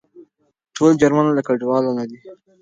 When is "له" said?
1.37-1.41